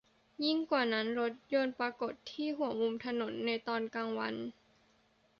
[0.45, 4.35] ยิ่งกว่านั้น รถยนต์ปรากฏที่หัวมุมถนนในตอนกลางวัน